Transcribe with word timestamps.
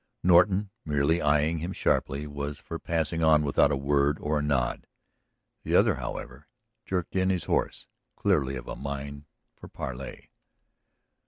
Norton, 0.23 0.71
merely 0.83 1.19
eying 1.19 1.59
him 1.59 1.73
sharply, 1.73 2.25
was 2.25 2.57
for 2.57 2.79
passing 2.79 3.23
on 3.23 3.43
without 3.45 3.69
a 3.71 3.77
word 3.77 4.17
or 4.19 4.39
a 4.39 4.41
nod. 4.41 4.87
The 5.61 5.75
other, 5.75 5.97
however, 5.97 6.47
jerked 6.87 7.15
in 7.15 7.29
his 7.29 7.43
horse, 7.45 7.85
clearly 8.15 8.55
of 8.55 8.67
a 8.67 8.75
mind 8.75 9.25
for 9.55 9.67
parley. 9.67 10.31